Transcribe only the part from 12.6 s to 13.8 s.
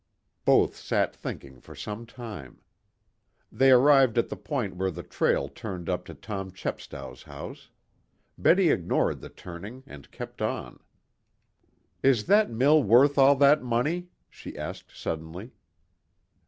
worth all that